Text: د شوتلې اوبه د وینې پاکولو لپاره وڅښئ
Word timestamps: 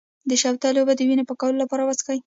د 0.29 0.31
شوتلې 0.41 0.79
اوبه 0.81 0.93
د 0.97 1.01
وینې 1.07 1.23
پاکولو 1.29 1.61
لپاره 1.63 1.81
وڅښئ 1.85 2.17